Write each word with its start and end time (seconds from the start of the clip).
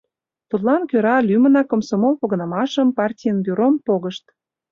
Тудлан 0.49 0.81
кӧра 0.91 1.15
лӱмынак 1.27 1.67
комсомол 1.71 2.13
погынымашым, 2.19 2.87
партийный 2.97 3.43
бюром 3.45 3.75
погышт. 3.85 4.25